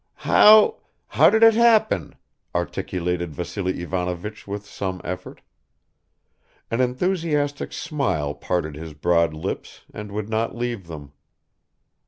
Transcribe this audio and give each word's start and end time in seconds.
"How 0.25 0.77
how 1.09 1.29
did 1.29 1.43
it 1.43 1.53
happen?" 1.53 2.15
articulated 2.55 3.35
Vassily 3.35 3.83
Ivanovich 3.83 4.47
with 4.47 4.65
some 4.65 4.99
effort. 5.03 5.41
An 6.71 6.81
enthusiastic 6.81 7.71
smile 7.71 8.33
parted 8.33 8.73
his 8.73 8.95
broad 8.95 9.35
lips 9.35 9.81
and 9.93 10.11
would 10.11 10.27
not 10.27 10.55
leave 10.57 10.87
them. 10.87 11.13